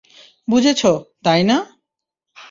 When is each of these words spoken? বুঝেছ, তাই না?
বুঝেছ, 0.47 0.81
তাই 1.23 1.41
না? 1.43 1.57